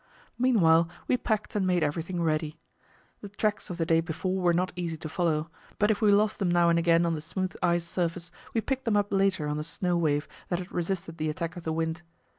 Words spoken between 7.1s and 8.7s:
the smooth ice surface, we